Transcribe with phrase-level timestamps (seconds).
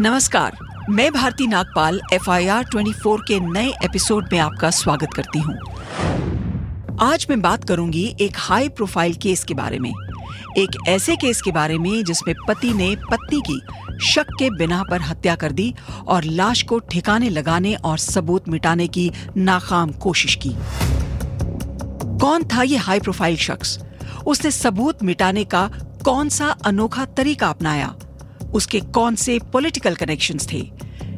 [0.00, 0.56] नमस्कार,
[0.90, 5.38] मैं Bharti Nagpal F I R twenty four के नए एपिसोड में आपका स्वागत करती
[5.38, 5.54] हूँ।
[7.00, 9.90] आज मैं बात करूँगी एक हाई प्रोफ़ाइल केस के बारे में।
[10.58, 13.60] एक ऐसे केस के बारे में जिसमें पति ने पत्नी की
[14.06, 15.74] शक के बिना पर हत्या कर दी
[16.06, 20.56] और लाश को ठिकाने लगाने और सबूत मिटाने की नाकाम कोशिश की।
[22.18, 23.78] कौन था ये हाई प्रोफ़ाइल शख्स?
[24.26, 25.70] उसने सबूत मिटाने का
[26.04, 27.94] कौन सा अनोखा तरीका अपनाया?
[28.54, 30.70] उसके कौन से पॉलिटिकल कनेक्शंस थे?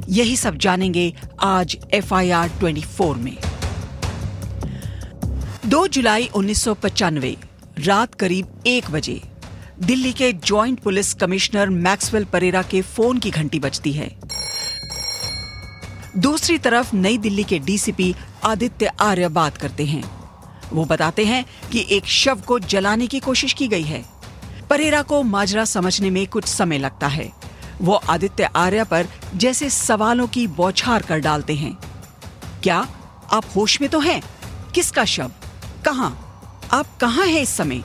[0.08, 1.12] यही सब जानेंगे
[1.42, 3.36] आज F I R twenty four में।
[5.66, 6.68] 2 जुलाई उन्नीस
[7.78, 9.20] रात करीब एक बजे,
[9.80, 14.08] दिल्ली के joint police commissioner Maxwell Pereira के फ़ोन की घंटी बजती है।
[16.18, 20.02] दूसरी तरफ़ नई दिल्ली के डीसीपी आदित्य आर्य बात करते हैं।
[20.72, 24.04] वो बताते हैं कि एक शव को जलाने की कोशिश की गई है।
[24.70, 27.32] परेरा को माजरा समझने में कुछ समय लगता है।
[27.80, 31.76] वो आदित्य आर्या पर जैसे सवालों की बौछार कर डालते हैं।
[32.62, 32.76] क्या
[33.32, 34.22] आप होश में तो हैं?
[34.74, 35.30] किसका शव?
[35.84, 36.10] कहाँ?
[36.72, 37.82] आप कहाँ हैं इस समय?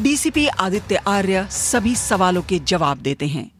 [0.00, 3.50] डीसीपी आदित्य आर्य सभी सवालों के जवाब देते हैं।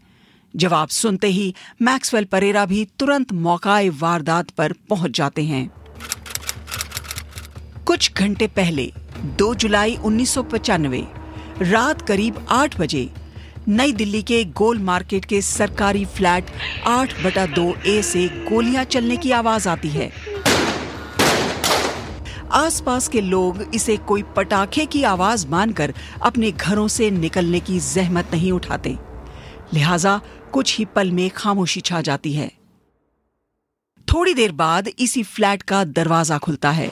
[0.56, 5.70] जवाब सुनते ही मैक्सवेल परेरा भी तुरंत मौकाए वारदात पर पहुँच जाते हैं।
[7.86, 8.92] कुछ घंटे पहले
[9.38, 10.38] 2 जुलाई उन्नीस
[11.60, 13.08] रात करीब आठ बजे
[13.68, 16.50] नई दिल्ली के गोल मार्केट के सरकारी फ्लैट
[16.86, 20.10] आठ बटा दो ए से गोलियाँ चलने की आवाज़ आती है।
[22.52, 28.30] आसपास के लोग इसे कोई पटाखे की आवाज़ मानकर अपने घरों से निकलने की जहमत
[28.32, 28.96] नहीं उठाते।
[29.74, 30.20] लिहाजा
[30.52, 32.50] कुछ ही पल में खामोशी छा जाती है।
[34.08, 36.90] थोड़ी देर बाद इसी फ्लैट का दरवाज़ा खुलता है।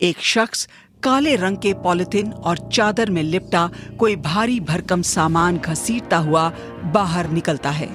[0.00, 0.68] एक शख्स
[1.02, 6.48] काले रंग के पॉलिथिन और चादर में लिपटा कोई भारी भरकम सामान घसीटता हुआ
[6.84, 7.88] बाहर निकलता है।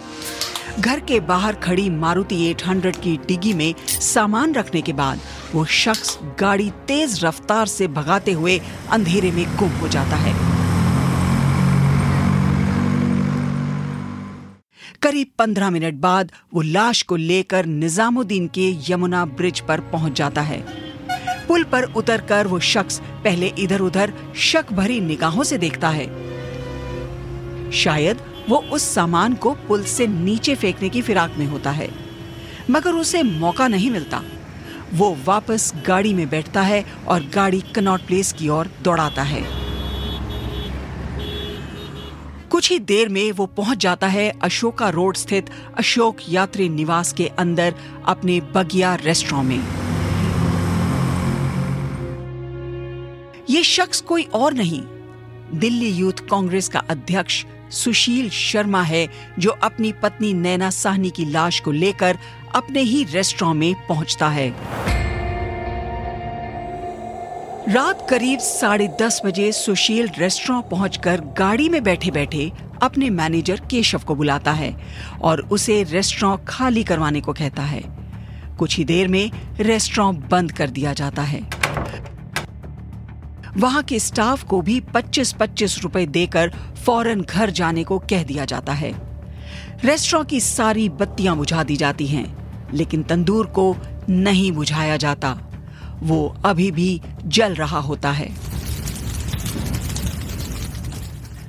[0.80, 5.20] घर के बाहर खड़ी मारुति 800 की डिगी में सामान रखने के बाद
[5.54, 8.60] वो शख्स गाड़ी तेज रफ्तार से भगाते हुए
[8.92, 10.34] अंधेरे में गुम हो जाता है।
[15.02, 20.42] करीब पंद्रह मिनट बाद वो लाश को लेकर निजामुद्दीन के यमुना ब्रिज पर पहुँच जाता
[20.42, 20.83] है।
[21.54, 26.06] पुल पर उतरकर वो शख्स पहले इधर उधर शक भरी निगाहों से देखता है।
[27.72, 31.90] शायद वो उस सामान को पुल से नीचे फेंकने की फिराक में होता है,
[32.70, 34.22] मगर उसे मौका नहीं मिलता।
[34.94, 39.44] वो वापस गाड़ी में बैठता है और गाड़ी कनॉट प्लेस की ओर दौड़ाता है।
[42.50, 47.32] कुछ ही देर में वो पहुँच जाता है अशोका रोड स्थित अशोक यात्री निवास के
[47.40, 47.74] अंदर
[48.08, 49.93] अपने बगिया रेस्टोरेंट में।
[53.54, 54.82] ये शख्स कोई और नहीं।
[55.60, 59.08] दिल्ली यूथ कांग्रेस का अध्यक्ष सुशील शर्मा है,
[59.40, 62.18] जो अपनी पत्नी नैना साहनी की लाश को लेकर
[62.56, 64.50] अपने ही रेस्टोरेंट में पहुँचता है।
[67.74, 72.52] रात करीब साढ़े दस बजे सुशील रेस्टोरेंट पहुंचकर गाड़ी में बैठे बैठे
[72.84, 74.76] अपने मैनेजर केशव को बुलाता है
[75.22, 77.84] और उसे रेस्टोरेंट खाली करवाने को कहता है।
[78.60, 81.53] कुछ ही देर में रेस्टोरेंट बंद कर दिया जाता है।
[83.58, 86.54] वहाँ के स्टाफ को भी 25-25 रुपए देकर
[86.86, 88.92] फ़ौरन घर जाने को कह दिया जाता है।
[89.86, 92.38] रेस्टोरेंट की सारी बत्तियाँ बुझा दी जाती हैं,
[92.74, 93.78] लेकिन तंदूर को
[94.10, 95.50] नहीं बुझाया जाता।
[96.04, 98.54] वो अभी भी जल रहा होता है।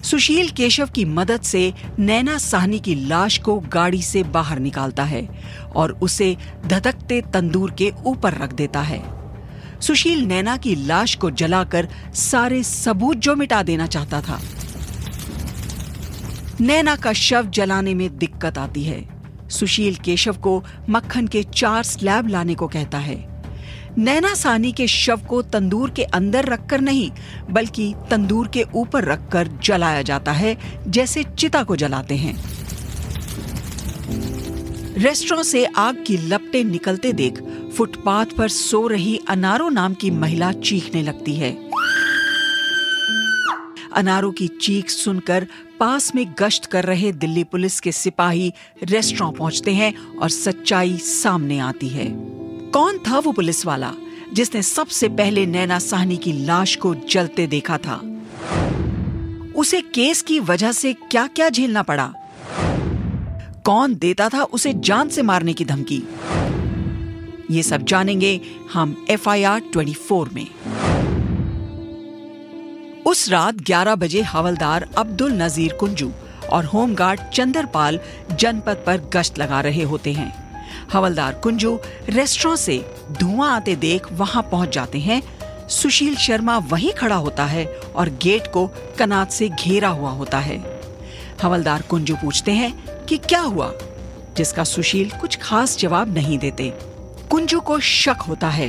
[0.03, 5.29] सुशील केशव की मदद से नैना साहनी की लाश को गाड़ी से बाहर निकालता है
[5.77, 6.37] और उसे
[6.67, 9.14] धधकते तंदूर के ऊपर रख देता है।
[9.81, 14.41] सुशील नैना की लाश को जलाकर सारे सबूत जो मिटा देना चाहता था।
[16.61, 19.09] नैना का शव जलाने में दिक्कत आती है।
[19.51, 23.43] सुशील केशव को मक्खन के चार स्लैब लाने को कहता है।
[23.99, 27.11] नैना सानी के शव को तंदूर के अंदर रखकर नहीं,
[27.51, 32.55] बल्कि तंदूर के ऊपर रखकर जलाया जाता है, जैसे चिता को जलाते हैं।
[34.99, 37.41] रेस्टोरेंट से आग की लपटें निकलते देख
[37.77, 41.71] फुटपाथ पर सो रही अनारो नाम की महिला चीखने लगती है।
[43.93, 45.47] अनारो की चीख सुनकर
[45.81, 51.59] पास में गश्त कर रहे दिल्ली पुलिस के सिपाही रेस्टोरेंट पहुँचते हैं और सच्चाई सामने
[51.59, 52.07] आती है।
[52.71, 53.93] कौन था वो पुलिस वाला,
[54.33, 58.01] जिसने सबसे पहले नैना साहनी की लाश को जलते देखा था?
[59.57, 62.15] उसे केस की वजह से क्या क्या झेलना पड़ा?
[63.65, 66.03] कौन देता था उसे जान से मारने की धमकी?
[67.51, 68.41] ये सब जानेंगे
[68.73, 70.47] हम F I R twenty four में।
[73.07, 76.11] उस रात 11 बजे हवलदार अब्दुल नजीर कुंजू
[76.53, 78.01] और होमगार्ड चंदरपाल
[78.33, 80.33] जनपद पर गश्त लगा रहे होते हैं।
[80.93, 85.23] हवलदार कुंजू रेस्टोरेंट से धुआँ आते देख वहाँ पहुँच जाते हैं।
[85.69, 87.67] सुशील शर्मा वहीं खड़ा होता है
[87.97, 88.67] और गेट को
[88.99, 90.81] कनात से घेरा हुआ होता है।
[91.43, 93.73] हवलदार कुंजू पूछते हैं कि क्या हुआ,
[94.37, 96.94] जिसका सुशील कुछ खास जवाब नहीं देते।
[97.35, 98.69] कुंजू को शक होता है।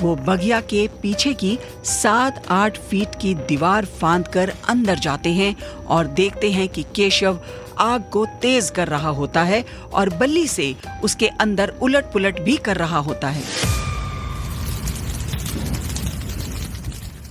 [0.00, 5.54] वो बगिया के पीछे की सात, आठ फीट की दीवार फांद कर अंदर जाते हैं
[5.86, 7.40] और देखते हैं कि केशव
[7.78, 10.74] आग को तेज कर रहा होता है और बल्ली से
[11.04, 13.42] उसके अंदर उलट पुलट भी कर रहा होता है।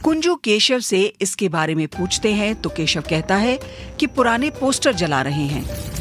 [0.04, 3.60] कुंजू केशव से इसके बारे में पूछते हैं तो केशव कहता है
[4.00, 5.95] कि पुराने पोस्टर जला रहे हैं।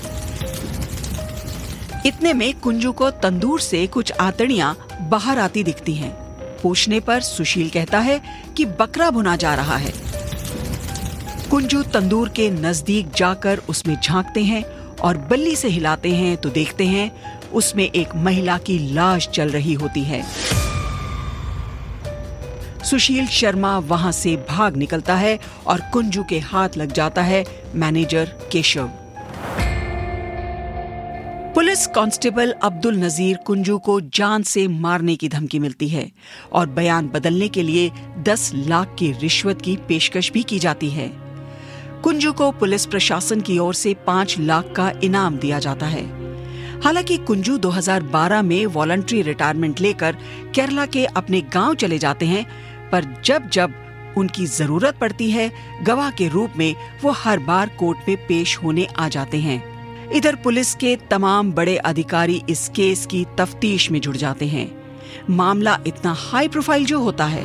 [2.06, 4.76] इतने में कुंजू को तंदूर से कुछ आतड़ियाँ
[5.10, 6.10] बाहर आती दिखती हैं।
[6.62, 8.20] पूछने पर सुशील कहता है
[8.56, 9.92] कि बकरा भुना जा रहा है।
[11.50, 14.62] कुंजू तंदूर के नज़दीक जाकर उसमें झांकते हैं
[14.96, 17.10] और बल्ली से हिलाते हैं तो देखते हैं
[17.52, 20.22] उसमें एक महिला की लाश चल रही होती है।
[22.84, 28.24] सुशील शर्मा वहाँ से भाग निकलता है और कुंजू के हाथ लग जाता है manager
[28.52, 28.90] Keshav.
[31.54, 36.10] Police constable Abdul Nazir Kunju को जान से मारने की धमकी मिलती है
[36.52, 41.08] और बयान बदलने के लिए 10 लाख की रिश्वत की पेशकश भी की जाती है।
[42.02, 46.02] कुंजू को पुलिस प्रशासन की ओर से पाँच लाख का इनाम दिया जाता है।
[46.80, 50.16] हालाँकि कुंजू 2012 में वॉलंटरी रिटायरमेंट लेकर
[50.54, 52.44] केरला के अपने गाँव चले जाते हैं,
[52.90, 53.74] पर जब जब
[54.16, 55.50] उनकी ज़रूरत पड़ती है,
[55.82, 59.73] गवाह के रूप में वो हर बार कोर्ट में पेश होने आ जाते हैं।
[60.12, 64.70] इधर पुलिस के तमाम बड़े अधिकारी इस केस की तफ्तीश में जुड़ जाते हैं।
[65.30, 67.44] मामला इतना हाई प्रोफ़ाइल जो होता है।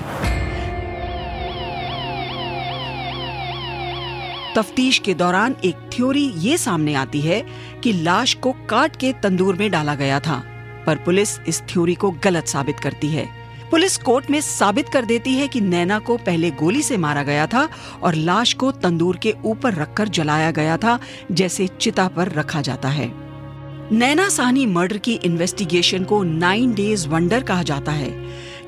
[4.55, 7.45] तफ्तीश के दौरान एक थ्योरी ये सामने आती है
[7.83, 10.43] कि लाश को काट के तंदूर में डाला गया था,
[10.85, 13.38] पर पुलिस इस थ्योरी को गलत साबित करती है।
[13.71, 17.47] पुलिस कोर्ट में साबित कर देती है कि नैना को पहले गोली से मारा गया
[17.47, 17.67] था
[18.03, 20.99] और लाश को तंदूर के ऊपर रखकर जलाया गया था,
[21.31, 23.11] जैसे चिता पर रखा जाता है।
[23.91, 28.09] नैना साहनी मर्डर की इन्वेस्टिगेशन को नाइन डेज़ वंडर कहा जाता है,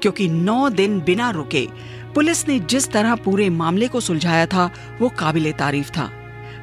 [0.01, 1.67] क्योंकि नौ दिन बिना रुके
[2.15, 4.69] पुलिस ने जिस तरह पूरे मामले को सुलझाया था,
[5.01, 6.20] वो काबिल तारीफ़ था।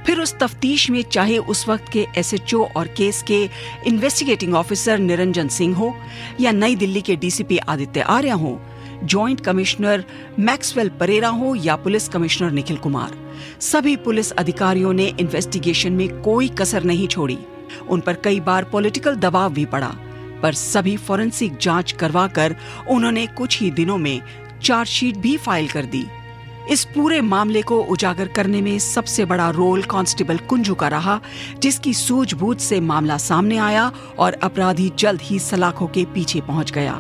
[0.09, 3.43] फिर उस तफ्तीश में चाहे उस वक्त के एसएचओ और केस के
[3.87, 5.95] इन्वेस्टिगेटिंग ऑफिसर निरंजन सिंह हो
[6.41, 8.61] या नई दिल्ली के डीसीपी आदित्य आर्या हो
[9.05, 10.05] जॉइंट कमिश्नर
[10.39, 13.19] मैक्सवेल परेरा हो या पुलिस कमिश्नर निखिल कुमार
[13.61, 17.39] सभी पुलिस अधिकारियों ने इन्वेस्टिगेशन में कोई कसर नहीं छोड़ी।
[17.89, 19.95] उन पर कई बार पॉलिटिकल दबाव भी पड़ा,
[20.43, 22.57] पर सभी फॉरेंसिक जाँच करवाकर
[22.91, 24.21] उन्होंने कुछ ही दिनों में
[24.63, 26.07] चार्जशीट भी फ़ाइल कर दी।
[26.71, 31.21] इस पूरे मामले को उजागर करने में सबसे बड़ा रोल कांस्टेबल कुंजू का रहा,
[31.59, 36.93] जिसकी सूझबूझ से मामला सामने आया और अपराधी जल्द ही सलाखों के पीछे पहुँच गया।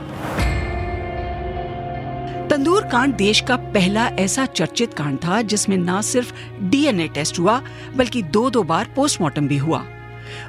[2.50, 6.32] तंदूर कांड देश का पहला ऐसा चर्चित कांड था, जिसमें न सिर्फ़
[6.62, 7.62] डीएनए टेस्ट हुआ,
[7.96, 9.84] बल्कि दो दो बार पोस्टमार्टम भी हुआ।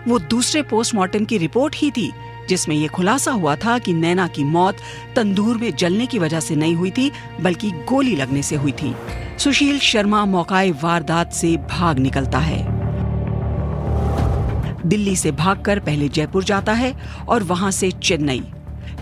[0.08, 2.12] वो दूसरे पोस्टमार्टम की रिपोर्ट ही थी
[2.50, 4.78] जिसमें ये खुलासा हुआ था कि नैना की मौत
[5.16, 7.12] तंदूर में जलने की वजह से नहीं हुई थी,
[7.42, 8.96] बल्कि गोली लगने से हुई थी।
[9.40, 12.78] सुशील शर्मा मौकाए वारदात से भाग निकलता है।
[14.86, 16.94] दिल्ली से भागकर पहले जयपुर जाता है
[17.28, 18.44] और वहाँ से चेन्नई।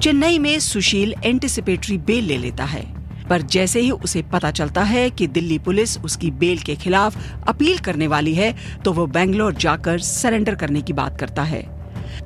[0.01, 2.86] चेन्नई में सुशील एंटिसिपेटरी बेल ले लेता है।
[3.30, 7.77] पर जैसे ही उसे पता चलता है कि दिल्ली पुलिस उसकी बेल के खिलाफ अपील
[7.77, 11.76] करने वाली है तो वो बेंगलोर जाकर सरेंडर करने की बात करता है।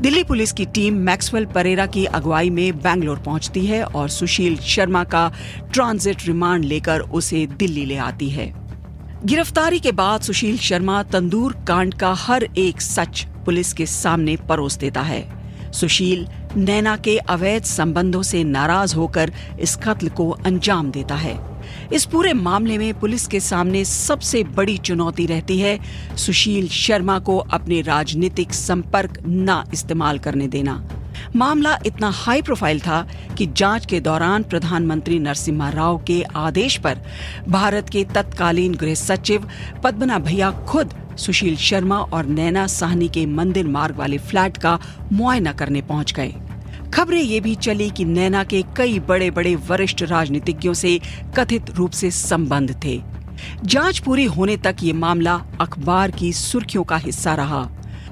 [0.01, 5.03] दिल्ली पुलिस की टीम मैक्सवेल परेरा की अगुवाई में बैंगलोर पहुँचती है और सुशील शर्मा
[5.03, 5.31] का
[5.73, 8.53] ट्रांजिट रिमांड लेकर उसे दिल्ली ले आती है।
[9.25, 14.77] गिरफ्तारी के बाद सुशील शर्मा तंदूर कांड का हर एक सच पुलिस के सामने परोस
[14.77, 15.21] देता है।
[15.71, 16.27] सुशील
[16.57, 21.50] नैना के अवैध संबंधों से नाराज़ होकर इस कत्ल को अंजाम देता है।
[21.93, 25.79] इस पूरे मामले में पुलिस के सामने सबसे बड़ी चुनौती रहती है,
[26.17, 30.83] सुशील शर्मा को अपने राजनीतिक संपर्क न इस्तेमाल करने देना।
[31.35, 37.01] मामला इतना हाई प्रोफ़ाइल था कि जाँच के दौरान प्रधानमंत्री नरसिम्हा राव के आदेश पर
[37.49, 39.47] भारत के तत्कालीन गृह सचिव
[39.83, 44.79] पद्मना भैया खुद सुशील शर्मा और नैना साहनी के मंदिर मार्ग वाले फ्लैट का
[45.11, 46.33] मुआयना करने पहुँच गए।
[46.93, 50.99] खबरें ये भी चली कि नैना के कई बड़े बड़े वरिष्ठ राजनीतिज्ञों से
[51.37, 53.01] कथित रूप से संबंध थे।
[53.65, 57.69] जाँच पूरी होने तक ये मामला अखबार की सुर्खियों का हिस्सा रहा।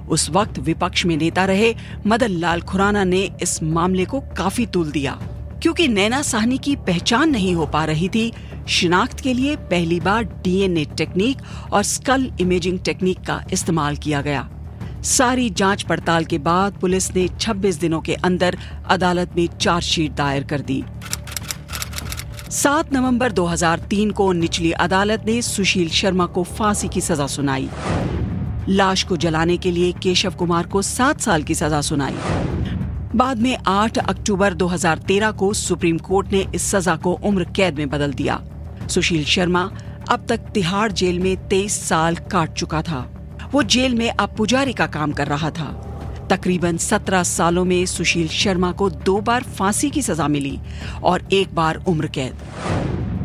[0.09, 1.75] उस वक्त विपक्ष में नेता रहे
[2.07, 5.19] मदन लाल खुराना ने इस मामले को काफ़ी तुल दिया।
[5.61, 8.31] क्योंकि नैना साहनी की पहचान नहीं हो पा रही थी,
[8.67, 11.37] शिनाख्त के लिए पहली बार डीएनए टेक्निक
[11.73, 14.49] और स्कल इमेजिंग टेक्निक का इस्तेमाल किया गया।
[15.03, 20.43] सारी जाँच पड़ताल के बाद पुलिस ने 26 दिनों के अंदर अदालत में चार्जशीट दायर
[20.43, 20.83] कर दी।
[22.49, 27.69] 7 नवंबर 2003 को निचली अदालत ने सुशील शर्मा को फांसी की सजा सुनाई।
[28.69, 32.15] लाश को जलाने के लिए केशव कुमार को सात साल की सजा सुनाई।
[33.15, 37.89] बाद में 8 अक्टूबर 2013 को सुप्रीम कोर्ट ने इस सजा को उम्र कैद में
[37.89, 38.41] बदल दिया।
[38.89, 39.71] सुशील शर्मा
[40.09, 43.18] अब तक तिहाड़ जेल में 23 साल काट चुका था।
[43.53, 45.85] वो जेल में अब पुजारी का काम कर रहा था।
[46.31, 50.59] तकरीबन 17 सालों में सुशील शर्मा को दो बार फांसी की सजा मिली
[51.03, 52.33] और एक बार उम्र कैद।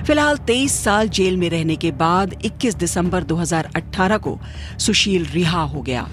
[0.07, 4.39] फ़िलहाल 23 साल जेल में रहने के बाद 21 दिसंबर 2018 को
[4.79, 6.09] सुशील रिहा हो गया।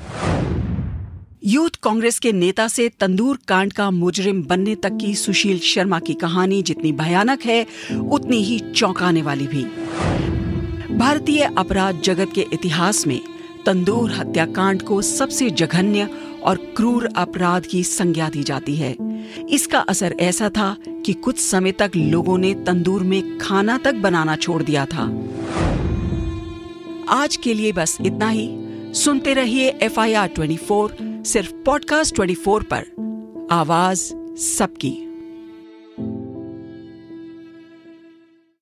[1.45, 6.13] यूथ कांग्रेस के नेता से तंदूर कांड का मुजरिम बनने तक की सुशील शर्मा की
[6.13, 7.65] कहानी जितनी भयानक है,
[8.09, 9.63] उतनी ही चौंकाने वाली भी।
[10.97, 13.21] भारतीय अपराध जगत के इतिहास में
[13.65, 16.09] तंदूर हत्याकांड को सबसे जघन्य
[16.43, 18.95] और क्रूर अपराध की संज्ञा दी जाती है।
[19.49, 24.35] इसका असर ऐसा था कि कुछ समय तक लोगों ने तंदूर में खाना तक बनाना
[24.35, 25.23] छोड़ दिया था।
[27.09, 28.57] आज के लिए बस इतना ही।
[28.93, 32.85] सुनते रहिए F I R twenty four सिर्फ़ पॉडकास्ट ट्वेंटी फोर पर।
[33.51, 35.10] आवाज़ सबकी।